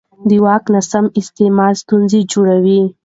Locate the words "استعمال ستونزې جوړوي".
1.19-2.81